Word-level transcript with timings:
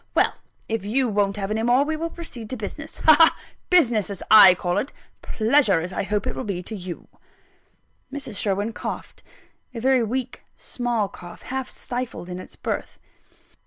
Well, 0.15 0.33
if 0.67 0.83
you 0.83 1.07
won't 1.07 1.37
have 1.37 1.51
any 1.51 1.61
more, 1.61 1.83
we 1.85 1.95
will 1.95 2.09
proceed 2.09 2.49
to 2.49 2.57
business. 2.57 2.97
Ha! 3.05 3.13
ha! 3.19 3.37
business 3.69 4.09
as 4.09 4.23
I 4.31 4.55
call 4.55 4.79
it; 4.79 4.91
pleasure 5.21 5.87
I 5.95 6.01
hope 6.01 6.25
it 6.25 6.33
will 6.35 6.43
be 6.43 6.63
to 6.63 6.75
you." 6.75 7.07
Mrs. 8.11 8.37
Sherwin 8.39 8.73
coughed 8.73 9.21
a 9.75 9.79
very 9.79 10.01
weak, 10.01 10.41
small 10.55 11.07
cough, 11.07 11.43
half 11.43 11.69
stifled 11.69 12.29
in 12.29 12.39
its 12.39 12.55
birth. 12.55 12.97